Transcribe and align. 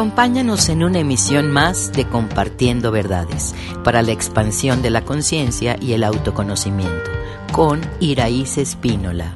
Acompáñanos 0.00 0.70
en 0.70 0.82
una 0.82 1.00
emisión 1.00 1.50
más 1.50 1.92
de 1.92 2.08
Compartiendo 2.08 2.90
Verdades 2.90 3.54
para 3.84 4.00
la 4.00 4.12
expansión 4.12 4.80
de 4.80 4.88
la 4.88 5.04
conciencia 5.04 5.76
y 5.78 5.92
el 5.92 6.04
autoconocimiento 6.04 7.10
con 7.52 7.82
Iraíz 8.00 8.56
Espínola. 8.56 9.34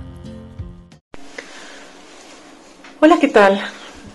Hola, 2.98 3.18
¿qué 3.20 3.28
tal? 3.28 3.60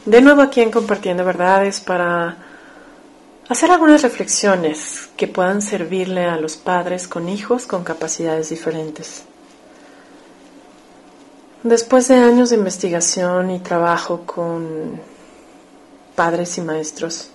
De 0.08 0.22
nuevo 0.22 0.42
aquí 0.42 0.62
en 0.62 0.72
Compartiendo 0.72 1.24
Verdades 1.24 1.82
para 1.82 2.38
hacer 3.48 3.70
algunas 3.70 4.02
reflexiones 4.02 5.08
que 5.16 5.28
puedan 5.28 5.62
servirle 5.62 6.26
a 6.26 6.38
los 6.38 6.58
padres 6.58 7.08
con 7.08 7.30
hijos 7.30 7.68
con 7.68 7.84
capacidades 7.84 8.50
diferentes. 8.50 9.24
Después 11.62 12.08
de 12.08 12.16
años 12.16 12.50
de 12.50 12.56
investigación 12.56 13.52
y 13.52 13.60
trabajo 13.60 14.24
con 14.26 15.19
padres 16.20 16.58
y 16.58 16.62
maestros, 16.62 17.30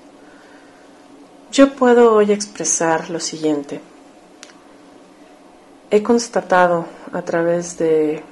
yo 1.51 1.73
puedo 1.73 2.13
hoy 2.13 2.33
expresar 2.33 3.09
lo 3.09 3.19
siguiente. 3.19 3.81
He 5.91 6.03
constatado 6.03 6.85
a 7.11 7.23
través 7.23 7.79
de 7.79 8.23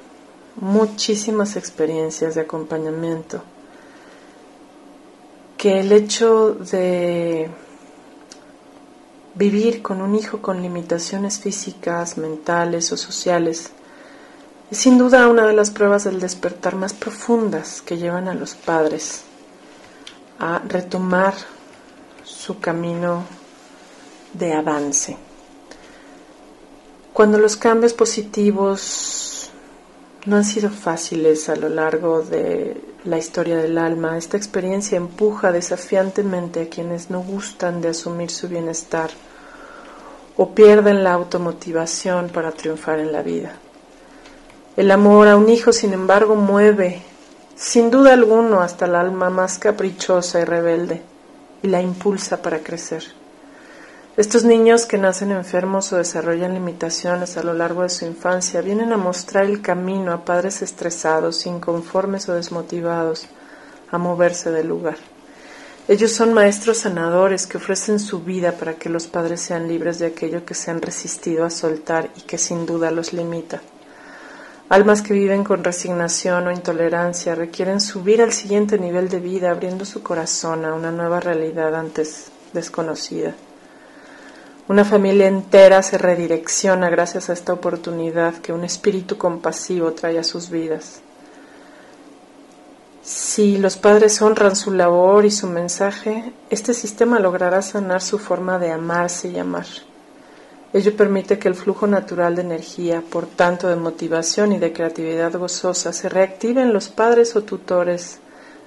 muchísimas 0.57 1.57
experiencias 1.57 2.35
de 2.35 2.43
acompañamiento 2.43 3.43
que 5.57 5.81
el 5.81 5.91
hecho 5.91 6.53
de 6.53 7.49
vivir 9.35 9.81
con 9.81 10.03
un 10.03 10.15
hijo 10.15 10.43
con 10.43 10.61
limitaciones 10.61 11.39
físicas, 11.39 12.19
mentales 12.19 12.93
o 12.93 12.99
sociales 12.99 13.71
es 14.71 14.77
sin 14.77 14.99
duda 14.99 15.29
una 15.29 15.47
de 15.47 15.55
las 15.55 15.71
pruebas 15.71 16.05
del 16.05 16.21
despertar 16.21 16.77
más 16.77 16.93
profundas 16.93 17.81
que 17.81 17.97
llevan 17.97 18.29
a 18.29 18.35
los 18.35 18.53
padres 18.55 19.23
a 20.39 20.61
retomar 20.67 21.35
su 22.25 22.59
camino 22.59 23.25
de 24.33 24.53
avance. 24.53 25.17
Cuando 27.13 27.39
los 27.39 27.57
cambios 27.57 27.93
positivos 27.93 29.51
no 30.25 30.37
han 30.37 30.45
sido 30.45 30.71
fáciles 30.71 31.49
a 31.49 31.57
lo 31.57 31.69
largo 31.69 32.23
de 32.23 32.81
la 33.05 33.19
historia 33.19 33.59
del 33.59 33.77
alma, 33.77 34.17
esta 34.17 34.37
experiencia 34.37 34.97
empuja 34.97 35.53
desafiantemente 35.53 36.63
a 36.63 36.69
quienes 36.69 37.11
no 37.11 37.21
gustan 37.21 37.81
de 37.81 37.89
asumir 37.89 38.31
su 38.31 38.49
bienestar 38.49 39.11
o 40.37 40.55
pierden 40.55 41.05
la 41.05 41.13
automotivación 41.13 42.31
para 42.31 42.53
triunfar 42.53 43.01
en 43.01 43.13
la 43.13 43.23
vida. 43.23 43.57
El 44.77 44.91
amor 44.91 45.29
a 45.29 45.37
un 45.37 45.51
hijo, 45.51 45.73
sin 45.73 45.93
embargo, 45.93 46.35
mueve 46.35 47.03
sin 47.57 47.91
duda 47.91 48.13
alguno 48.13 48.61
hasta 48.61 48.87
el 48.87 48.95
alma 48.95 49.31
más 49.31 49.59
caprichosa 49.59 50.41
y 50.41 50.45
rebelde, 50.45 51.03
y 51.63 51.69
la 51.69 51.81
impulsa 51.81 52.43
para 52.43 52.61
crecer. 52.61 53.05
Estos 54.15 54.45
niños 54.45 54.85
que 54.85 54.99
nacen 54.99 55.31
enfermos 55.31 55.91
o 55.93 55.97
desarrollan 55.97 56.53
limitaciones 56.53 57.39
a 57.39 57.43
lo 57.43 57.55
largo 57.55 57.83
de 57.83 57.89
su 57.89 58.05
infancia 58.05 58.61
vienen 58.61 58.93
a 58.93 58.99
mostrar 58.99 59.47
el 59.47 59.63
camino 59.63 60.13
a 60.13 60.25
padres 60.25 60.61
estresados, 60.61 61.47
inconformes 61.47 62.29
o 62.29 62.35
desmotivados 62.35 63.27
a 63.91 63.97
moverse 63.97 64.51
del 64.51 64.69
lugar. 64.69 64.97
Ellos 65.89 66.13
son 66.13 66.35
maestros 66.35 66.79
sanadores 66.79 67.47
que 67.47 67.57
ofrecen 67.57 67.99
su 67.99 68.21
vida 68.21 68.53
para 68.53 68.75
que 68.75 68.91
los 68.91 69.07
padres 69.07 69.41
sean 69.41 69.67
libres 69.67 69.99
de 69.99 70.07
aquello 70.07 70.45
que 70.45 70.55
se 70.55 70.71
han 70.71 70.83
resistido 70.83 71.47
a 71.47 71.51
soltar 71.51 72.11
y 72.15 72.21
que 72.21 72.37
sin 72.37 72.67
duda 72.67 72.91
los 72.91 73.15
limita. 73.15 73.63
Almas 74.73 75.03
que 75.03 75.13
viven 75.13 75.45
con 75.45 75.65
resignación 75.65 76.47
o 76.47 76.51
intolerancia 76.51 77.35
requieren 77.35 77.79
subir 77.79 78.23
al 78.23 78.33
siguiente 78.33 78.79
nivel 78.79 79.11
de 79.11 79.21
vida 79.21 79.51
abriendo 79.51 79.85
su 79.85 80.03
corazón 80.03 80.65
a 80.65 80.73
una 80.73 80.91
nueva 80.91 81.21
realidad 81.21 81.75
antes 81.75 82.33
desconocida. 82.55 83.35
Una 84.69 84.87
familia 84.87 85.27
entera 85.27 85.83
se 85.83 85.99
redirecciona 85.99 86.89
gracias 86.89 87.29
a 87.29 87.35
esta 87.35 87.53
oportunidad 87.53 88.37
que 88.37 88.55
un 88.55 88.65
espíritu 88.65 89.19
compasivo 89.19 89.93
trae 89.93 90.19
a 90.19 90.25
sus 90.25 90.49
vidas. 90.49 91.03
Si 93.03 93.59
los 93.59 93.77
padres 93.77 94.23
honran 94.23 94.57
su 94.57 94.71
labor 94.71 95.27
y 95.27 95.31
su 95.31 95.49
mensaje, 95.49 96.33
este 96.49 96.73
sistema 96.73 97.21
logrará 97.21 97.61
sanar 97.61 98.01
su 98.01 98.19
forma 98.19 98.59
de 98.59 98.73
amarse 98.73 99.29
y 99.29 99.39
amar. 99.39 99.67
Ello 100.73 100.97
permite 100.97 101.39
que 101.39 101.49
el 101.49 101.55
flujo 101.55 101.87
natural 101.87 102.35
de 102.35 102.43
energía, 102.43 103.03
por 103.03 103.27
tanto 103.27 103.69
de 103.69 103.77
motivación 103.77 104.53
y 104.53 104.59
de 104.59 104.73
creatividad 104.73 105.33
gozosa, 105.37 105.93
se 105.93 106.09
reactive 106.09 106.63
en 106.63 106.73
los 106.73 106.89
padres 106.89 107.37
o 107.37 107.43
tutores 107.43 108.21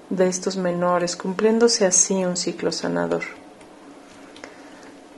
de 0.10 0.28
estos 0.28 0.56
menores, 0.56 1.16
cumpliéndose 1.16 1.86
así 1.86 2.24
un 2.24 2.38
ciclo 2.38 2.72
sanador. 2.72 3.24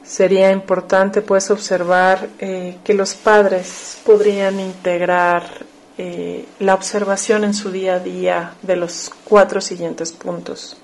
Sería 0.01 0.51
importante 0.51 1.21
pues 1.21 1.51
observar 1.51 2.29
eh, 2.39 2.77
que 2.85 2.93
los 2.93 3.13
padres 3.15 3.97
podrían 4.05 4.57
integrar 4.61 5.43
eh, 5.97 6.45
la 6.59 6.73
observación 6.73 7.43
en 7.43 7.53
su 7.53 7.69
día 7.69 7.95
a 7.95 7.99
día 7.99 8.53
de 8.61 8.77
los 8.77 9.11
cuatro 9.25 9.59
siguientes 9.59 10.13
puntos. 10.13 10.77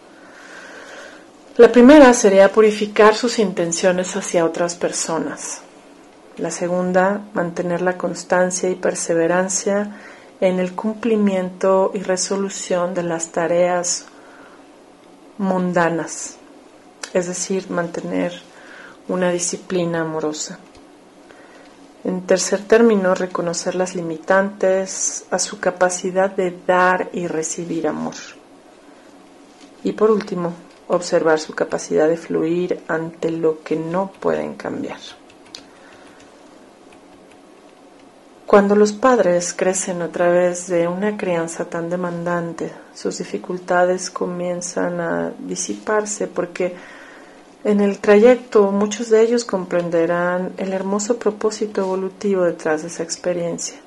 La 1.55 1.71
primera 1.71 2.13
sería 2.13 2.51
purificar 2.51 3.15
sus 3.15 3.39
intenciones 3.39 4.13
hacia 4.17 4.43
otras 4.43 4.75
personas. 4.75 5.61
La 6.37 6.49
segunda, 6.49 7.21
mantener 7.33 7.81
la 7.83 7.95
constancia 7.95 8.67
y 8.69 8.75
perseverancia 8.75 9.95
en 10.41 10.59
el 10.59 10.73
cumplimiento 10.73 11.91
y 11.93 11.99
resolución 11.99 12.95
de 12.95 13.03
las 13.03 13.31
tareas 13.31 14.05
mundanas, 15.37 16.37
es 17.13 17.27
decir, 17.27 17.69
mantener 17.69 18.33
una 19.07 19.31
disciplina 19.31 20.01
amorosa. 20.01 20.57
En 22.03 22.25
tercer 22.25 22.61
término, 22.63 23.13
reconocer 23.13 23.75
las 23.75 23.95
limitantes 23.95 25.25
a 25.29 25.37
su 25.37 25.59
capacidad 25.59 26.31
de 26.31 26.57
dar 26.65 27.09
y 27.13 27.27
recibir 27.27 27.87
amor. 27.87 28.15
Y 29.83 29.91
por 29.91 30.09
último, 30.09 30.53
observar 30.87 31.39
su 31.39 31.53
capacidad 31.53 32.07
de 32.07 32.17
fluir 32.17 32.83
ante 32.87 33.29
lo 33.29 33.61
que 33.63 33.75
no 33.75 34.11
pueden 34.19 34.55
cambiar. 34.55 34.99
Cuando 38.53 38.75
los 38.75 38.93
padres 38.93 39.51
crecen 39.51 40.03
a 40.03 40.09
través 40.09 40.67
de 40.67 40.87
una 40.87 41.17
crianza 41.17 41.65
tan 41.65 41.89
demandante, 41.89 42.71
sus 42.93 43.17
dificultades 43.17 44.11
comienzan 44.11 45.01
a 45.01 45.33
disiparse 45.39 46.27
porque 46.27 46.75
en 47.63 47.81
el 47.81 47.97
trayecto 47.97 48.71
muchos 48.71 49.09
de 49.09 49.23
ellos 49.23 49.43
comprenderán 49.43 50.53
el 50.57 50.71
hermoso 50.71 51.17
propósito 51.17 51.81
evolutivo 51.81 52.43
detrás 52.43 52.83
de 52.83 52.89
esa 52.89 53.01
experiencia. 53.01 53.77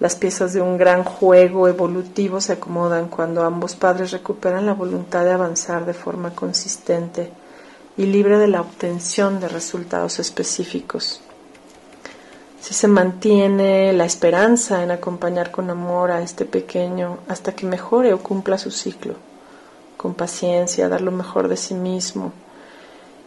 Las 0.00 0.16
piezas 0.16 0.54
de 0.54 0.62
un 0.62 0.78
gran 0.78 1.04
juego 1.04 1.68
evolutivo 1.68 2.40
se 2.40 2.54
acomodan 2.54 3.08
cuando 3.08 3.44
ambos 3.44 3.74
padres 3.74 4.12
recuperan 4.12 4.64
la 4.64 4.72
voluntad 4.72 5.26
de 5.26 5.32
avanzar 5.32 5.84
de 5.84 5.92
forma 5.92 6.34
consistente 6.34 7.30
y 7.98 8.06
libre 8.06 8.38
de 8.38 8.48
la 8.48 8.62
obtención 8.62 9.40
de 9.40 9.48
resultados 9.48 10.20
específicos 10.20 11.20
si 12.62 12.74
se 12.74 12.86
mantiene 12.86 13.92
la 13.92 14.04
esperanza 14.04 14.84
en 14.84 14.92
acompañar 14.92 15.50
con 15.50 15.68
amor 15.68 16.12
a 16.12 16.22
este 16.22 16.44
pequeño 16.44 17.18
hasta 17.26 17.56
que 17.56 17.66
mejore 17.66 18.12
o 18.12 18.22
cumpla 18.22 18.56
su 18.56 18.70
ciclo, 18.70 19.16
con 19.96 20.14
paciencia, 20.14 20.88
dar 20.88 21.00
lo 21.00 21.10
mejor 21.10 21.48
de 21.48 21.56
sí 21.56 21.74
mismo 21.74 22.32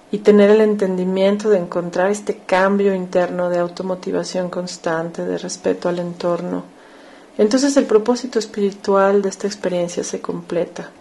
y 0.10 0.20
tener 0.20 0.52
el 0.52 0.62
entendimiento 0.62 1.50
de 1.50 1.58
encontrar 1.58 2.12
este 2.12 2.38
cambio 2.46 2.96
interno 2.96 3.50
de 3.50 3.60
automotivación 3.60 4.50
constante, 4.50 5.26
de 5.26 5.38
respeto 5.38 5.90
al 5.90 6.00
entorno, 6.00 6.64
entonces 7.38 7.76
el 7.76 7.84
propósito 7.84 8.40
espiritual 8.40 9.22
de 9.22 9.28
esta 9.28 9.48
experiencia 9.48 10.06
se 10.06 10.22
completa. 10.22 10.92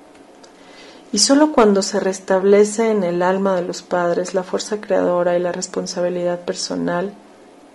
Y 1.13 1.19
solo 1.19 1.53
cuando 1.53 1.83
se 1.83 2.01
restablece 2.01 2.91
en 2.91 3.05
el 3.05 3.23
alma 3.23 3.55
de 3.55 3.63
los 3.63 3.83
padres 3.83 4.35
la 4.35 4.43
fuerza 4.43 4.81
creadora 4.81 5.37
y 5.37 5.41
la 5.41 5.53
responsabilidad 5.53 6.41
personal, 6.41 7.15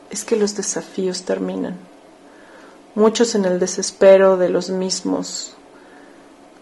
es 0.09 0.23
que 0.23 0.35
los 0.35 0.55
desafíos 0.55 1.23
terminan. 1.23 1.77
Muchos 2.95 3.35
en 3.35 3.45
el 3.45 3.59
desespero 3.59 4.37
de 4.37 4.49
los 4.49 4.69
mismos, 4.69 5.55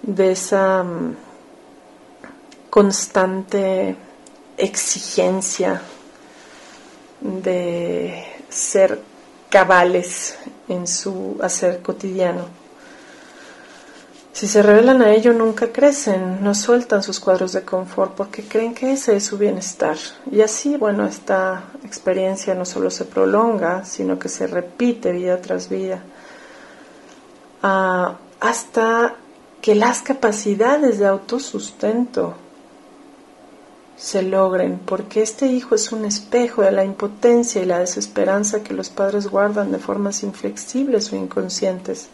de 0.01 0.31
esa 0.31 0.83
mm, 0.83 1.15
constante 2.69 3.95
exigencia 4.57 5.81
de 7.21 8.23
ser 8.49 9.01
cabales 9.49 10.37
en 10.67 10.87
su 10.87 11.37
hacer 11.41 11.81
cotidiano 11.81 12.66
si 14.37 14.47
se 14.47 14.61
revelan 14.61 15.01
a 15.01 15.15
ello, 15.15 15.33
nunca 15.33 15.71
crecen, 15.71 16.43
no 16.43 16.53
sueltan 16.53 17.01
sus 17.01 17.19
cuadros 17.19 17.53
de 17.53 17.63
confort 17.63 18.13
porque 18.13 18.43
creen 18.43 18.75
que 18.75 18.91
ese 18.91 19.15
es 19.15 19.25
su 19.25 19.39
bienestar. 19.39 19.97
Y 20.31 20.41
así, 20.41 20.77
bueno, 20.77 21.07
esta 21.07 21.63
experiencia 21.83 22.53
no 22.53 22.63
solo 22.63 22.91
se 22.91 23.05
prolonga, 23.05 23.83
sino 23.83 24.19
que 24.19 24.29
se 24.29 24.45
repite 24.45 25.11
vida 25.11 25.41
tras 25.41 25.69
vida, 25.69 26.03
ah, 27.63 28.17
hasta 28.39 29.15
que 29.59 29.73
las 29.73 30.03
capacidades 30.03 30.99
de 30.99 31.07
autosustento 31.07 32.35
se 33.97 34.21
logren, 34.21 34.77
porque 34.77 35.23
este 35.23 35.47
hijo 35.47 35.73
es 35.73 35.91
un 35.91 36.05
espejo 36.05 36.61
de 36.61 36.73
la 36.73 36.83
impotencia 36.83 37.63
y 37.63 37.65
la 37.65 37.79
desesperanza 37.79 38.61
que 38.61 38.75
los 38.75 38.91
padres 38.91 39.25
guardan 39.25 39.71
de 39.71 39.79
formas 39.79 40.21
inflexibles 40.21 41.11
o 41.11 41.15
inconscientes 41.15 42.09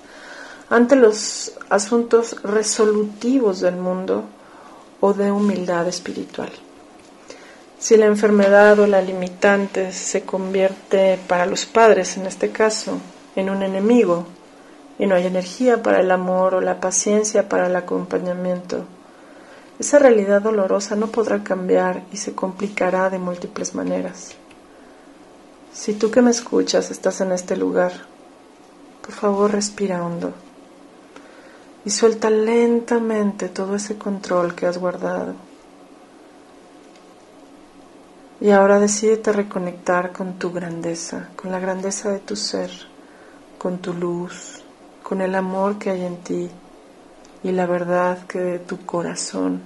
ante 0.74 0.96
los 0.96 1.54
asuntos 1.70 2.42
resolutivos 2.42 3.60
del 3.60 3.76
mundo 3.76 4.24
o 5.02 5.14
de 5.14 5.32
humildad 5.32 5.88
espiritual. 5.88 6.50
Si 7.78 7.96
la 7.96 8.08
enfermedad 8.08 8.80
o 8.80 8.88
la 8.88 9.00
limitante 9.00 9.92
se 9.92 10.24
convierte 10.24 11.20
para 11.28 11.46
los 11.46 11.68
padres, 11.68 12.18
en 12.18 12.26
este 12.26 12.50
caso, 12.50 12.98
en 13.36 13.52
un 13.52 13.62
enemigo, 13.62 14.26
y 14.98 15.06
no 15.06 15.14
hay 15.14 15.28
energía 15.28 15.84
para 15.84 16.00
el 16.00 16.10
amor 16.10 16.56
o 16.56 16.62
la 16.62 16.80
paciencia 16.80 17.48
para 17.48 17.68
el 17.68 17.76
acompañamiento, 17.76 18.84
esa 19.78 20.00
realidad 20.00 20.42
dolorosa 20.42 20.96
no 20.96 21.06
podrá 21.06 21.44
cambiar 21.44 22.02
y 22.12 22.18
se 22.18 22.34
complicará 22.34 23.12
de 23.12 23.20
múltiples 23.20 23.76
maneras. 23.76 24.34
Si 25.72 25.94
tú 25.94 26.10
que 26.10 26.24
me 26.24 26.32
escuchas 26.32 26.90
estás 26.90 27.22
en 27.22 27.32
este 27.32 27.56
lugar, 27.58 27.92
por 29.04 29.14
favor 29.14 29.52
respira 29.52 30.04
hondo 30.04 30.34
y 31.86 31.90
suelta 31.90 32.30
lentamente 32.30 33.50
todo 33.50 33.76
ese 33.76 33.98
control 33.98 34.56
que 34.56 34.66
has 34.66 34.78
guardado. 34.78 35.36
Y 38.40 38.52
ahora 38.52 38.80
decídete 38.80 39.32
reconectar 39.32 40.12
con 40.12 40.34
tu 40.40 40.52
grandeza, 40.52 41.30
con 41.36 41.52
la 41.52 41.60
grandeza 41.60 42.10
de 42.12 42.20
tu 42.20 42.36
ser, 42.36 42.72
con 43.58 43.78
tu 43.80 43.94
luz, 43.94 44.62
con 45.02 45.22
el 45.22 45.36
amor 45.36 45.78
que 45.78 45.90
hay 45.92 46.04
en 46.04 46.18
ti 46.18 46.50
y 47.44 47.52
la 47.52 47.66
verdad 47.66 48.26
que 48.26 48.40
de 48.40 48.60
tu 48.60 48.86
corazón 48.86 49.62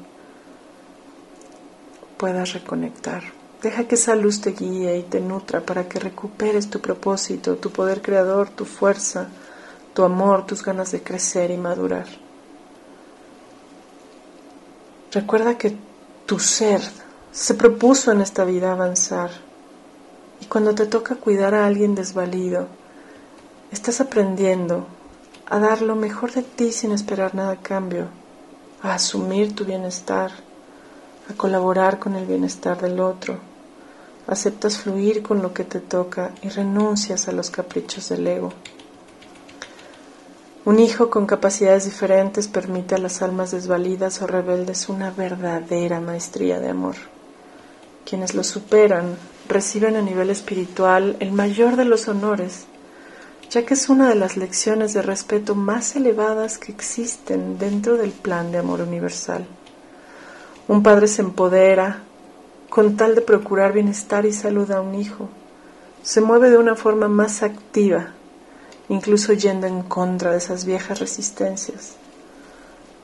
puedas 2.17 2.53
reconectar. 2.53 3.23
Deja 3.61 3.87
que 3.87 3.95
esa 3.95 4.15
luz 4.15 4.41
te 4.41 4.51
guíe 4.51 4.97
y 4.97 5.03
te 5.03 5.19
nutra 5.19 5.61
para 5.61 5.87
que 5.87 5.99
recuperes 5.99 6.69
tu 6.69 6.79
propósito, 6.79 7.55
tu 7.55 7.71
poder 7.71 8.01
creador, 8.01 8.49
tu 8.49 8.65
fuerza, 8.65 9.29
tu 9.97 10.03
amor, 10.03 10.45
tus 10.45 10.63
ganas 10.63 10.91
de 10.91 11.01
crecer 11.01 11.49
y 11.49 11.57
madurar. 11.57 12.05
Recuerda 15.11 15.57
que 15.57 15.75
tu 16.27 16.37
ser 16.37 16.81
se 17.31 17.55
propuso 17.55 18.11
en 18.11 18.21
esta 18.21 18.45
vida 18.45 18.71
avanzar 18.71 19.31
y 20.39 20.45
cuando 20.45 20.75
te 20.75 20.85
toca 20.85 21.15
cuidar 21.15 21.55
a 21.55 21.65
alguien 21.65 21.95
desvalido, 21.95 22.67
estás 23.71 23.99
aprendiendo 23.99 24.85
a 25.47 25.57
dar 25.57 25.81
lo 25.81 25.95
mejor 25.95 26.31
de 26.31 26.43
ti 26.43 26.71
sin 26.71 26.91
esperar 26.91 27.33
nada 27.33 27.53
a 27.53 27.61
cambio, 27.63 28.05
a 28.83 28.93
asumir 28.93 29.55
tu 29.55 29.65
bienestar, 29.65 30.29
a 31.27 31.33
colaborar 31.33 31.97
con 31.97 32.15
el 32.15 32.27
bienestar 32.27 32.79
del 32.79 32.99
otro. 32.99 33.39
Aceptas 34.27 34.77
fluir 34.77 35.23
con 35.23 35.41
lo 35.41 35.55
que 35.55 35.63
te 35.63 35.79
toca 35.79 36.35
y 36.43 36.49
renuncias 36.49 37.27
a 37.27 37.31
los 37.31 37.49
caprichos 37.49 38.09
del 38.09 38.27
ego. 38.27 38.53
Un 40.67 40.79
hijo 40.79 41.09
con 41.09 41.27
capacidades 41.27 41.85
diferentes 41.85 42.49
permite 42.49 42.93
a 42.93 42.97
las 42.97 43.21
almas 43.21 43.51
desvalidas 43.51 44.21
o 44.21 44.27
rebeldes 44.27 44.89
una 44.89 45.11
verdadera 45.11 46.01
maestría 46.01 46.59
de 46.59 46.67
amor. 46.67 46.95
Quienes 48.05 48.35
lo 48.35 48.43
superan 48.43 49.15
reciben 49.47 49.95
a 49.95 50.01
nivel 50.01 50.29
espiritual 50.29 51.15
el 51.21 51.31
mayor 51.31 51.77
de 51.77 51.85
los 51.85 52.09
honores, 52.09 52.65
ya 53.49 53.65
que 53.65 53.75
es 53.75 53.87
una 53.87 54.09
de 54.09 54.15
las 54.15 54.35
lecciones 54.35 54.93
de 54.93 55.01
respeto 55.01 55.55
más 55.55 55.95
elevadas 55.95 56.57
que 56.57 56.73
existen 56.73 57.57
dentro 57.57 57.95
del 57.95 58.11
plan 58.11 58.51
de 58.51 58.57
amor 58.57 58.81
universal. 58.81 59.47
Un 60.67 60.83
padre 60.83 61.07
se 61.07 61.21
empodera 61.21 62.01
con 62.69 62.97
tal 62.97 63.15
de 63.15 63.21
procurar 63.21 63.71
bienestar 63.71 64.25
y 64.25 64.33
salud 64.33 64.69
a 64.71 64.81
un 64.81 64.95
hijo. 64.95 65.29
Se 66.03 66.19
mueve 66.19 66.49
de 66.49 66.57
una 66.57 66.75
forma 66.75 67.07
más 67.07 67.41
activa 67.41 68.16
incluso 68.89 69.33
yendo 69.33 69.67
en 69.67 69.83
contra 69.83 70.31
de 70.31 70.37
esas 70.37 70.65
viejas 70.65 70.99
resistencias. 70.99 71.95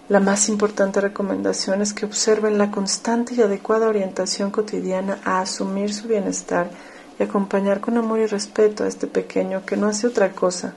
La 0.10 0.20
más 0.20 0.50
importante 0.50 1.00
recomendación 1.00 1.82
es 1.82 1.94
que 1.94 2.06
observen 2.06 2.58
la 2.58 2.72
constante 2.72 3.36
y 3.36 3.42
adecuada 3.42 3.88
orientación 3.88 4.52
cotidiana 4.52 5.20
a 5.24 5.40
asumir 5.40 5.94
su 5.94 6.08
bienestar 6.08 6.70
y 7.18 7.24
acompañar 7.24 7.80
con 7.80 7.98
amor 7.98 8.20
y 8.20 8.26
respeto 8.26 8.84
a 8.84 8.88
este 8.88 9.08
pequeño 9.08 9.66
que 9.66 9.78
no 9.78 9.88
hace 9.88 10.08
otra 10.08 10.32
cosa 10.34 10.74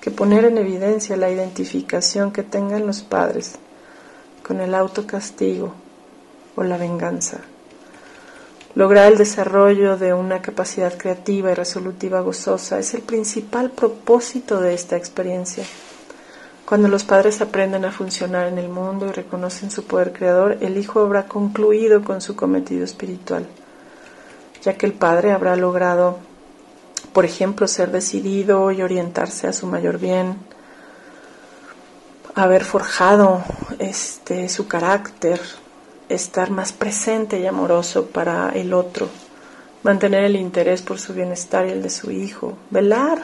que 0.00 0.10
poner 0.10 0.44
en 0.44 0.58
evidencia 0.58 1.16
la 1.16 1.30
identificación 1.30 2.30
que 2.30 2.42
tengan 2.42 2.86
los 2.86 3.02
padres 3.02 3.54
con 4.46 4.60
el 4.60 4.74
autocastigo 4.74 5.74
o 6.56 6.62
la 6.62 6.76
venganza. 6.76 7.38
Lograr 8.78 9.10
el 9.10 9.18
desarrollo 9.18 9.96
de 9.96 10.14
una 10.14 10.40
capacidad 10.40 10.96
creativa 10.96 11.50
y 11.50 11.54
resolutiva 11.54 12.20
gozosa 12.20 12.78
es 12.78 12.94
el 12.94 13.02
principal 13.02 13.72
propósito 13.72 14.60
de 14.60 14.72
esta 14.72 14.96
experiencia. 14.96 15.64
Cuando 16.64 16.86
los 16.86 17.02
padres 17.02 17.40
aprenden 17.40 17.84
a 17.84 17.90
funcionar 17.90 18.46
en 18.46 18.56
el 18.56 18.68
mundo 18.68 19.08
y 19.08 19.10
reconocen 19.10 19.72
su 19.72 19.82
poder 19.82 20.12
creador, 20.12 20.58
el 20.60 20.76
hijo 20.76 21.00
habrá 21.00 21.26
concluido 21.26 22.04
con 22.04 22.20
su 22.20 22.36
cometido 22.36 22.84
espiritual, 22.84 23.48
ya 24.62 24.74
que 24.74 24.86
el 24.86 24.92
padre 24.92 25.32
habrá 25.32 25.56
logrado, 25.56 26.20
por 27.12 27.24
ejemplo, 27.24 27.66
ser 27.66 27.90
decidido 27.90 28.70
y 28.70 28.82
orientarse 28.82 29.48
a 29.48 29.52
su 29.52 29.66
mayor 29.66 29.98
bien, 29.98 30.36
haber 32.36 32.62
forjado 32.62 33.42
este 33.80 34.48
su 34.48 34.68
carácter, 34.68 35.40
estar 36.08 36.50
más 36.50 36.72
presente 36.72 37.38
y 37.40 37.46
amoroso 37.46 38.06
para 38.06 38.50
el 38.50 38.72
otro, 38.72 39.08
mantener 39.82 40.24
el 40.24 40.36
interés 40.36 40.82
por 40.82 40.98
su 40.98 41.14
bienestar 41.14 41.66
y 41.66 41.70
el 41.70 41.82
de 41.82 41.90
su 41.90 42.10
hijo, 42.10 42.56
velar 42.70 43.22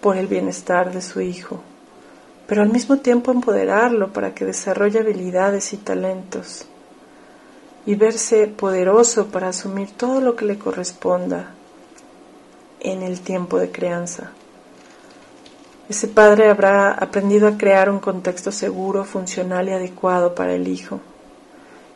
por 0.00 0.16
el 0.16 0.26
bienestar 0.26 0.92
de 0.92 1.02
su 1.02 1.20
hijo, 1.20 1.60
pero 2.46 2.62
al 2.62 2.70
mismo 2.70 2.98
tiempo 2.98 3.32
empoderarlo 3.32 4.12
para 4.12 4.34
que 4.34 4.44
desarrolle 4.44 5.00
habilidades 5.00 5.72
y 5.72 5.78
talentos 5.78 6.66
y 7.86 7.94
verse 7.94 8.48
poderoso 8.48 9.28
para 9.28 9.48
asumir 9.48 9.90
todo 9.92 10.20
lo 10.20 10.34
que 10.34 10.44
le 10.44 10.58
corresponda 10.58 11.54
en 12.80 13.02
el 13.02 13.20
tiempo 13.20 13.58
de 13.58 13.70
crianza. 13.70 14.32
Ese 15.88 16.08
padre 16.08 16.50
habrá 16.50 16.90
aprendido 16.90 17.46
a 17.46 17.56
crear 17.56 17.90
un 17.90 18.00
contexto 18.00 18.50
seguro, 18.50 19.04
funcional 19.04 19.68
y 19.68 19.72
adecuado 19.72 20.34
para 20.34 20.54
el 20.54 20.66
hijo. 20.66 21.00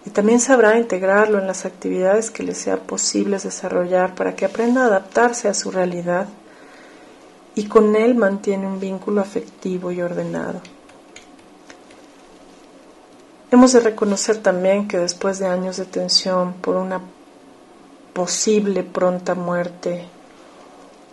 Y 0.06 0.10
también 0.10 0.40
sabrá 0.40 0.78
integrarlo 0.78 1.38
en 1.38 1.48
las 1.48 1.66
actividades 1.66 2.30
que 2.30 2.44
le 2.44 2.54
sea 2.54 2.76
posible 2.76 3.38
desarrollar 3.38 4.14
para 4.14 4.36
que 4.36 4.44
aprenda 4.44 4.82
a 4.82 4.86
adaptarse 4.86 5.48
a 5.48 5.54
su 5.54 5.72
realidad 5.72 6.28
y 7.56 7.66
con 7.66 7.96
él 7.96 8.14
mantiene 8.14 8.66
un 8.66 8.78
vínculo 8.78 9.20
afectivo 9.20 9.90
y 9.90 10.00
ordenado. 10.00 10.60
Hemos 13.50 13.72
de 13.72 13.80
reconocer 13.80 14.38
también 14.38 14.86
que 14.86 14.98
después 14.98 15.40
de 15.40 15.48
años 15.48 15.76
de 15.76 15.84
tensión 15.84 16.52
por 16.54 16.76
una 16.76 17.00
posible 18.12 18.84
pronta 18.84 19.34
muerte 19.34 20.06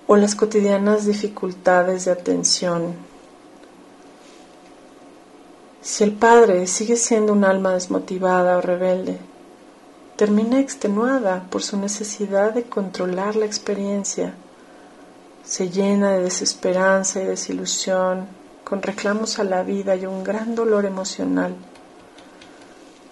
o 0.08 0.16
las 0.16 0.36
cotidianas 0.36 1.06
dificultades 1.06 2.06
de 2.06 2.12
atención. 2.12 2.96
Si 5.82 6.04
el 6.04 6.14
padre 6.14 6.66
sigue 6.68 6.96
siendo 6.96 7.34
un 7.34 7.44
alma 7.44 7.74
desmotivada 7.74 8.58
o 8.58 8.62
rebelde, 8.62 9.20
termina 10.16 10.60
extenuada 10.60 11.46
por 11.50 11.62
su 11.62 11.78
necesidad 11.78 12.54
de 12.54 12.64
controlar 12.64 13.36
la 13.36 13.46
experiencia, 13.46 14.34
se 15.44 15.70
llena 15.70 16.12
de 16.12 16.24
desesperanza 16.24 17.22
y 17.22 17.26
desilusión, 17.26 18.28
con 18.64 18.82
reclamos 18.82 19.40
a 19.40 19.44
la 19.44 19.64
vida 19.64 19.96
y 19.96 20.06
un 20.06 20.24
gran 20.24 20.56
dolor 20.56 20.86
emocional 20.86 21.56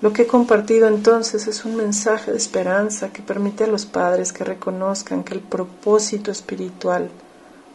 lo 0.02 0.12
que 0.12 0.24
he 0.24 0.28
compartido 0.28 0.88
entonces 0.88 1.48
es 1.48 1.64
un 1.66 1.76
mensaje 1.78 2.32
de 2.32 2.38
esperanza 2.38 3.14
que 3.14 3.22
permite 3.22 3.64
a 3.64 3.68
los 3.68 3.86
padres 3.86 4.34
que 4.34 4.44
reconozcan 4.44 5.24
que 5.24 5.34
el 5.34 5.40
propósito 5.40 6.32
espiritual 6.32 7.10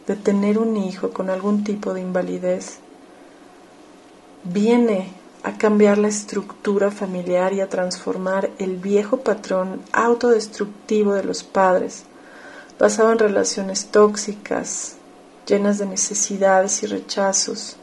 de 0.07 0.15
tener 0.15 0.57
un 0.57 0.77
hijo 0.77 1.11
con 1.11 1.29
algún 1.29 1.63
tipo 1.63 1.93
de 1.93 2.01
invalidez 2.01 2.79
viene 4.43 5.13
a 5.43 5.57
cambiar 5.57 5.97
la 5.97 6.07
estructura 6.07 6.91
familiar 6.91 7.53
y 7.53 7.61
a 7.61 7.69
transformar 7.69 8.51
el 8.59 8.77
viejo 8.77 9.17
patrón 9.17 9.81
autodestructivo 9.91 11.13
de 11.13 11.23
los 11.23 11.43
padres, 11.43 12.03
basado 12.77 13.11
en 13.11 13.19
relaciones 13.19 13.87
tóxicas, 13.87 14.97
llenas 15.47 15.79
de 15.79 15.87
necesidades 15.87 16.83
y 16.83 16.87
rechazos, 16.87 17.77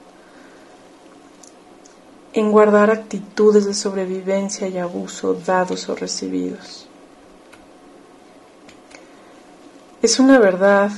en 2.32 2.52
guardar 2.52 2.90
actitudes 2.90 3.64
de 3.64 3.74
sobrevivencia 3.74 4.68
y 4.68 4.78
abuso 4.78 5.34
dados 5.34 5.88
o 5.88 5.94
recibidos. 5.94 6.86
Es 10.02 10.20
una 10.20 10.38
verdad 10.38 10.92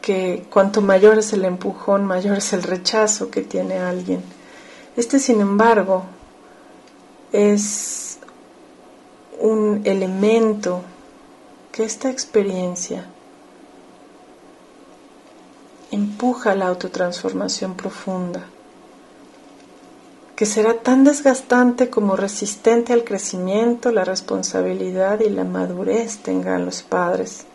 que 0.00 0.46
cuanto 0.50 0.80
mayor 0.80 1.18
es 1.18 1.32
el 1.32 1.44
empujón, 1.44 2.04
mayor 2.04 2.38
es 2.38 2.52
el 2.52 2.62
rechazo 2.62 3.30
que 3.30 3.42
tiene 3.42 3.78
alguien. 3.78 4.22
Este, 4.96 5.18
sin 5.18 5.40
embargo, 5.40 6.04
es 7.32 8.18
un 9.40 9.82
elemento 9.84 10.82
que 11.70 11.84
esta 11.84 12.10
experiencia 12.10 13.06
empuja 15.90 16.52
a 16.52 16.54
la 16.54 16.68
autotransformación 16.68 17.74
profunda, 17.74 18.46
que 20.36 20.44
será 20.44 20.74
tan 20.74 21.02
desgastante 21.02 21.88
como 21.88 22.14
resistente 22.14 22.92
al 22.92 23.04
crecimiento, 23.04 23.90
la 23.90 24.04
responsabilidad 24.04 25.20
y 25.20 25.30
la 25.30 25.44
madurez 25.44 26.18
tengan 26.18 26.66
los 26.66 26.82
padres. 26.82 27.46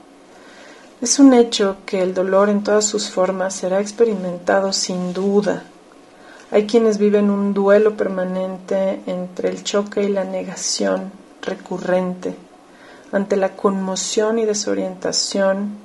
Es 0.99 1.19
un 1.19 1.33
hecho 1.33 1.77
que 1.85 2.01
el 2.01 2.15
dolor 2.15 2.49
en 2.49 2.63
todas 2.63 2.85
sus 2.85 3.11
formas 3.11 3.53
será 3.53 3.79
experimentado 3.79 4.73
sin 4.73 5.13
duda. 5.13 5.63
Hay 6.49 6.65
quienes 6.65 6.97
viven 6.97 7.29
un 7.29 7.53
duelo 7.53 7.95
permanente 7.95 9.01
entre 9.05 9.49
el 9.49 9.63
choque 9.63 10.03
y 10.03 10.09
la 10.09 10.23
negación 10.23 11.11
recurrente 11.43 12.35
ante 13.11 13.35
la 13.35 13.55
conmoción 13.55 14.39
y 14.39 14.45
desorientación 14.45 15.77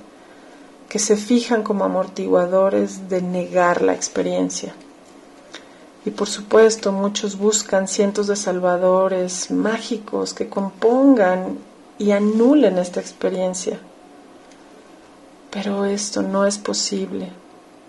que 0.89 0.99
se 0.99 1.17
fijan 1.17 1.63
como 1.63 1.85
amortiguadores 1.85 3.11
de 3.11 3.21
negar 3.21 3.83
la 3.83 3.93
experiencia. 3.93 4.75
Y 6.07 6.13
por 6.13 6.29
supuesto 6.29 6.93
muchos 6.93 7.37
buscan 7.37 7.89
cientos 7.89 8.29
de 8.29 8.37
salvadores 8.37 9.51
mágicos 9.51 10.33
que 10.33 10.49
compongan 10.49 11.59
y 11.99 12.13
anulen 12.13 12.79
esta 12.79 13.01
experiencia. 13.01 13.79
Pero 15.51 15.85
esto 15.85 16.23
no 16.23 16.47
es 16.47 16.57
posible 16.59 17.31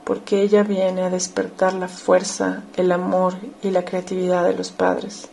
porque 0.04 0.42
ella 0.42 0.64
viene 0.64 1.04
a 1.04 1.10
despertar 1.10 1.74
la 1.74 1.90
fuerza, 1.90 2.64
el 2.78 2.94
amor 2.94 3.36
y 3.62 3.72
la 3.72 3.84
creatividad 3.84 4.46
de 4.46 4.54
los 4.54 4.72
padres. 4.72 5.28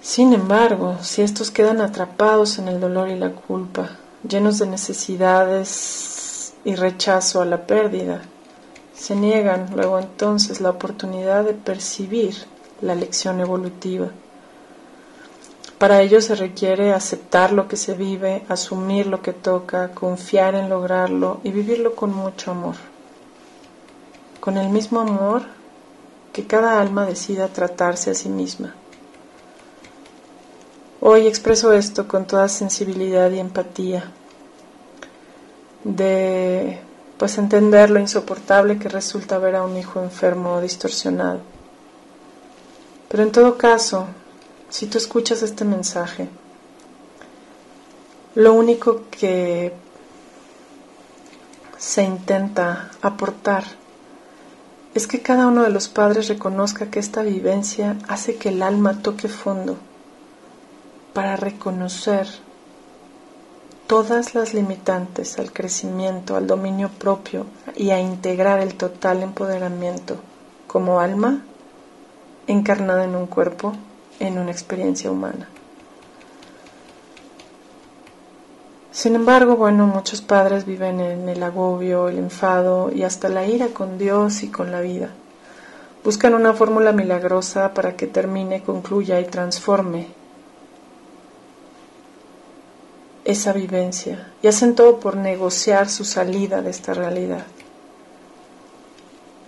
Sin 0.00 0.32
embargo, 0.32 0.96
si 1.02 1.22
estos 1.22 1.50
quedan 1.50 1.80
atrapados 1.80 2.58
en 2.58 2.68
el 2.68 2.78
dolor 2.78 3.08
y 3.08 3.18
la 3.18 3.32
culpa, 3.32 3.96
llenos 4.26 4.60
de 4.60 4.68
necesidades 4.68 6.54
y 6.64 6.76
rechazo 6.76 7.42
a 7.42 7.44
la 7.44 7.66
pérdida, 7.66 8.22
se 8.96 9.14
niegan 9.14 9.70
luego 9.76 9.98
entonces 9.98 10.60
la 10.60 10.70
oportunidad 10.70 11.44
de 11.44 11.52
percibir 11.52 12.34
la 12.80 12.94
lección 12.94 13.40
evolutiva. 13.40 14.08
Para 15.78 16.00
ello 16.00 16.22
se 16.22 16.34
requiere 16.34 16.94
aceptar 16.94 17.52
lo 17.52 17.68
que 17.68 17.76
se 17.76 17.92
vive, 17.92 18.44
asumir 18.48 19.06
lo 19.06 19.20
que 19.20 19.34
toca, 19.34 19.90
confiar 19.90 20.54
en 20.54 20.70
lograrlo 20.70 21.40
y 21.44 21.50
vivirlo 21.50 21.94
con 21.94 22.14
mucho 22.14 22.52
amor. 22.52 22.76
Con 24.40 24.56
el 24.56 24.70
mismo 24.70 25.00
amor 25.00 25.42
que 26.32 26.46
cada 26.46 26.80
alma 26.80 27.04
decida 27.04 27.48
tratarse 27.48 28.10
a 28.10 28.14
sí 28.14 28.30
misma. 28.30 28.74
Hoy 31.00 31.26
expreso 31.26 31.74
esto 31.74 32.08
con 32.08 32.26
toda 32.26 32.48
sensibilidad 32.48 33.30
y 33.30 33.38
empatía, 33.38 34.10
de 35.84 36.80
pues 37.18 37.38
entender 37.38 37.90
lo 37.90 37.98
insoportable 37.98 38.78
que 38.78 38.88
resulta 38.88 39.38
ver 39.38 39.56
a 39.56 39.64
un 39.64 39.76
hijo 39.76 40.02
enfermo 40.02 40.54
o 40.54 40.60
distorsionado. 40.60 41.40
Pero 43.08 43.22
en 43.22 43.32
todo 43.32 43.56
caso, 43.56 44.06
si 44.68 44.86
tú 44.86 44.98
escuchas 44.98 45.42
este 45.42 45.64
mensaje, 45.64 46.28
lo 48.34 48.52
único 48.52 49.04
que 49.10 49.72
se 51.78 52.02
intenta 52.02 52.90
aportar 53.00 53.64
es 54.94 55.06
que 55.06 55.22
cada 55.22 55.46
uno 55.46 55.62
de 55.62 55.70
los 55.70 55.88
padres 55.88 56.28
reconozca 56.28 56.90
que 56.90 56.98
esta 56.98 57.22
vivencia 57.22 57.96
hace 58.08 58.36
que 58.36 58.48
el 58.48 58.62
alma 58.62 59.02
toque 59.02 59.28
fondo 59.28 59.76
para 61.12 61.36
reconocer 61.36 62.26
todas 63.86 64.34
las 64.34 64.52
limitantes 64.52 65.38
al 65.38 65.52
crecimiento, 65.52 66.36
al 66.36 66.46
dominio 66.46 66.88
propio 66.88 67.46
y 67.76 67.90
a 67.90 68.00
integrar 68.00 68.60
el 68.60 68.74
total 68.74 69.22
empoderamiento 69.22 70.16
como 70.66 71.00
alma 71.00 71.42
encarnada 72.46 73.04
en 73.04 73.14
un 73.14 73.26
cuerpo, 73.26 73.74
en 74.18 74.38
una 74.38 74.50
experiencia 74.50 75.10
humana. 75.10 75.48
Sin 78.90 79.14
embargo, 79.14 79.56
bueno, 79.56 79.86
muchos 79.86 80.22
padres 80.22 80.64
viven 80.64 81.00
en 81.00 81.28
el 81.28 81.42
agobio, 81.42 82.08
el 82.08 82.18
enfado 82.18 82.90
y 82.90 83.02
hasta 83.02 83.28
la 83.28 83.46
ira 83.46 83.68
con 83.68 83.98
Dios 83.98 84.42
y 84.42 84.48
con 84.48 84.72
la 84.72 84.80
vida. 84.80 85.10
Buscan 86.02 86.34
una 86.34 86.54
fórmula 86.54 86.92
milagrosa 86.92 87.74
para 87.74 87.94
que 87.94 88.06
termine, 88.06 88.62
concluya 88.62 89.20
y 89.20 89.24
transforme 89.24 90.06
esa 93.26 93.52
vivencia 93.52 94.28
y 94.40 94.46
hacen 94.46 94.76
todo 94.76 95.00
por 95.00 95.16
negociar 95.16 95.88
su 95.88 96.04
salida 96.04 96.62
de 96.62 96.70
esta 96.70 96.94
realidad. 96.94 97.44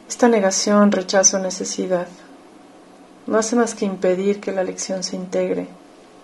Esta 0.09 0.29
negación, 0.29 0.91
rechazo, 0.91 1.39
necesidad 1.39 2.09
no 3.29 3.39
hace 3.39 3.55
más 3.55 3.75
que 3.75 3.85
impedir 3.85 4.41
que 4.41 4.53
la 4.53 4.65
lección 4.65 5.05
se 5.05 5.15
integre 5.15 5.69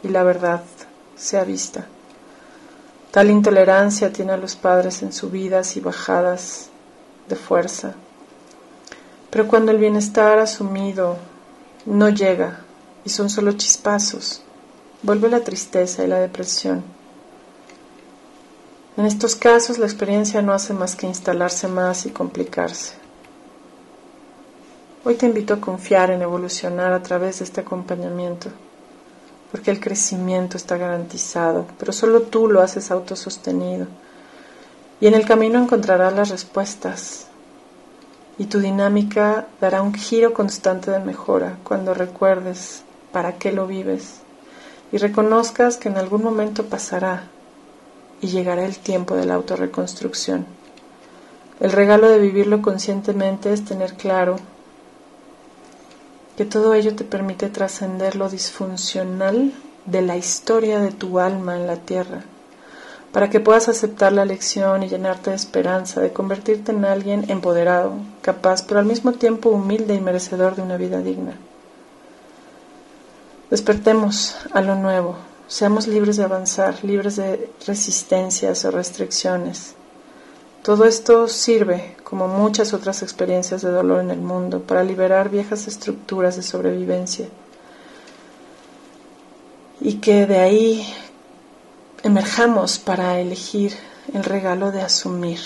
y 0.03 0.09
la 0.09 0.25
verdad 0.25 0.63
sea 1.17 1.45
vista. 1.45 1.87
Tal 3.13 3.31
intolerancia 3.31 4.13
tiene 4.13 4.33
a 4.33 4.37
los 4.37 4.57
padres 4.57 5.03
en 5.03 5.13
subidas 5.13 5.77
y 5.77 5.81
bajadas 5.81 6.71
de 7.29 7.37
fuerza. 7.37 7.95
Pero 9.31 9.47
cuando 9.47 9.71
el 9.71 9.79
bienestar 9.79 10.41
asumido 10.41 11.19
no 11.87 12.09
llega 12.09 12.61
y 13.05 13.11
son 13.11 13.31
solo 13.31 13.53
chispazos, 13.53 14.43
vuelve 15.03 15.29
la 15.29 15.41
tristeza 15.41 16.03
y 16.03 16.09
la 16.09 16.19
depresión 16.19 16.83
en 18.97 19.07
estos 19.07 19.35
casos 19.35 19.79
la 19.79 19.87
experiencia 19.87 20.41
no 20.43 20.53
hace 20.53 20.73
más 20.73 20.95
que 20.95 21.07
instalarse 21.07 21.69
más 21.69 22.07
y 22.07 22.11
complicarse. 22.11 22.95
Hoy 25.05 25.17
te 25.17 25.27
invito 25.27 25.55
a 25.55 25.61
confiar 25.61 26.11
en 26.11 26.23
evolucionar 26.23 26.93
a 26.93 27.03
través 27.03 27.39
de 27.39 27.45
este 27.45 27.61
acompañamiento, 27.61 28.49
porque 29.51 29.71
el 29.71 29.81
crecimiento 29.81 30.57
está 30.57 30.77
garantizado, 30.77 31.67
pero 31.79 31.93
solo 31.93 32.23
tú 32.23 32.49
lo 32.49 32.63
haces 32.63 32.91
autosostenido. 32.91 33.87
Y 35.01 35.09
en 35.09 35.15
el 35.15 35.27
camino 35.27 35.59
encontrarás 35.59 36.15
las 36.15 36.31
respuestas, 36.31 37.27
y 38.39 38.47
tu 38.47 38.61
dinámica 38.61 39.47
dará 39.61 39.83
un 39.83 39.95
giro 39.95 40.33
constante 40.33 40.91
de 40.91 41.01
mejora 41.01 41.59
cuando 41.65 41.95
recuerdes 41.95 42.83
para 43.13 43.39
qué 43.39 43.53
lo 43.53 43.67
vives 43.67 44.21
y 44.91 44.99
reconozcas 44.99 45.77
que 45.77 45.89
en 45.89 45.97
algún 45.97 46.23
momento 46.23 46.67
pasará 46.67 47.29
y 48.21 48.29
llegará 48.29 48.65
el 48.65 48.79
tiempo 48.79 49.17
de 49.17 49.27
la 49.27 49.35
autorreconstrucción. 49.35 50.47
El 51.61 51.73
regalo 51.73 52.09
de 52.09 52.19
vivirlo 52.19 52.63
conscientemente 52.63 53.53
es 53.53 53.65
tener 53.65 53.95
claro 53.95 54.37
que 56.37 56.45
todo 56.45 56.75
ello 56.75 56.97
te 56.97 57.05
permite 57.05 57.49
trascender 57.49 58.17
lo 58.17 58.29
disfuncional 58.29 59.53
de 59.87 60.03
la 60.03 60.17
historia 60.17 60.81
de 60.81 60.91
tu 60.91 61.21
alma 61.21 61.57
en 61.57 61.67
la 61.67 61.77
tierra, 61.77 62.25
para 63.13 63.31
que 63.31 63.39
puedas 63.39 63.69
aceptar 63.69 64.13
la 64.13 64.25
lección 64.25 64.83
y 64.83 64.89
llenarte 64.89 65.31
de 65.31 65.37
esperanza, 65.37 66.01
de 66.01 66.13
convertirte 66.13 66.73
en 66.73 66.85
alguien 66.85 67.31
empoderado, 67.31 67.95
capaz, 68.23 68.63
pero 68.63 68.81
al 68.81 68.87
mismo 68.87 69.13
tiempo 69.13 69.51
humilde 69.51 69.95
y 69.95 70.01
merecedor 70.01 70.57
de 70.57 70.63
una 70.63 70.77
vida 70.77 70.99
digna. 70.99 71.37
Despertemos 73.51 74.37
a 74.53 74.61
lo 74.63 74.75
nuevo, 74.75 75.17
Seamos 75.47 75.87
libres 75.87 76.17
de 76.17 76.25
avanzar, 76.25 76.83
libres 76.85 77.17
de 77.17 77.51
resistencias 77.67 78.65
o 78.65 78.71
restricciones. 78.71 79.75
Todo 80.63 80.87
esto 80.87 81.29
sirve, 81.29 81.97
como 82.03 82.27
muchas 82.27 82.73
otras 82.73 83.03
experiencias 83.03 83.61
de 83.61 83.71
dolor 83.71 84.01
en 84.01 84.11
el 84.11 84.21
mundo, 84.21 84.61
para 84.63 84.83
liberar 84.83 85.29
viejas 85.29 85.69
estructuras 85.69 86.37
de 86.37 86.43
sobrevivencia 86.43 87.29
y 89.81 89.95
que 89.95 90.27
de 90.27 90.39
ahí 90.39 90.95
emerjamos 92.03 92.79
para 92.79 93.21
elegir 93.21 93.75
el 94.15 94.25
regalo 94.25 94.73
de 94.73 94.81
asumir 94.81 95.41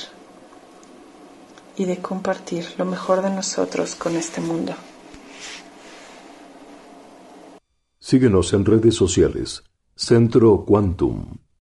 y 1.77 1.85
de 1.85 1.99
compartir 1.99 2.75
lo 2.79 2.85
mejor 2.85 3.23
de 3.23 3.31
nosotros 3.31 3.97
con 3.97 4.17
este 4.17 4.41
mundo. 4.41 4.75
Síguenos 7.99 8.53
en 8.53 8.65
redes 8.65 8.95
sociales 8.95 9.65
Centro 10.01 10.63
Quantum. 10.63 11.48